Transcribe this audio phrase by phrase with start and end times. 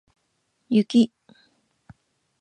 [0.79, 1.03] 雪